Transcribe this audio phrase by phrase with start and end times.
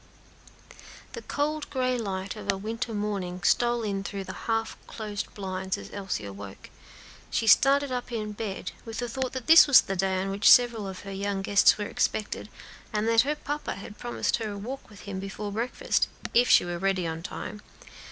[1.13, 5.31] The cold gray light of a winter morning was stealing in through the half closed
[5.35, 6.71] blinds as Elsie awoke,
[7.39, 10.49] and started up in bed, with the thought that this was the day on which
[10.49, 12.49] several of her young guests were expected,
[12.91, 16.65] and that her papa had promised her a walk with him before breakfast, if she
[16.65, 17.61] were ready in time.